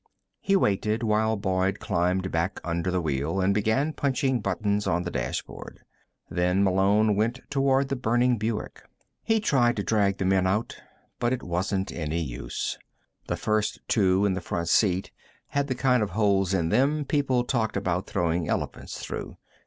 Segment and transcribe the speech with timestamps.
[0.39, 5.11] He waited while Boyd climbed back under the wheel and began punching buttons on the
[5.11, 5.81] dashboard.
[6.27, 8.81] Then Malone went toward the burning Buick.
[9.23, 10.75] He tried to drag the men out,
[11.19, 12.79] but it wasn't any use.
[13.27, 15.11] The first two, in the front seat,
[15.49, 19.37] had the kind of holes in them people talked about throwing elephants through.